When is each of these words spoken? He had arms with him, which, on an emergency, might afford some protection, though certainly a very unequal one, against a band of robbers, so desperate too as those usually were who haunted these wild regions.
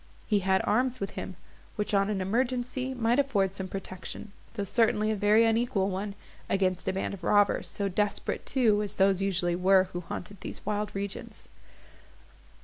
He 0.25 0.39
had 0.39 0.61
arms 0.65 0.99
with 0.99 1.11
him, 1.11 1.35
which, 1.75 1.93
on 1.93 2.09
an 2.09 2.21
emergency, 2.21 2.95
might 2.95 3.19
afford 3.19 3.53
some 3.53 3.67
protection, 3.67 4.31
though 4.55 4.63
certainly 4.63 5.11
a 5.11 5.15
very 5.15 5.45
unequal 5.45 5.91
one, 5.91 6.15
against 6.49 6.87
a 6.87 6.93
band 6.93 7.13
of 7.13 7.23
robbers, 7.23 7.67
so 7.67 7.87
desperate 7.87 8.43
too 8.43 8.81
as 8.81 8.95
those 8.95 9.21
usually 9.21 9.55
were 9.55 9.89
who 9.93 10.01
haunted 10.01 10.41
these 10.41 10.65
wild 10.65 10.89
regions. 10.95 11.49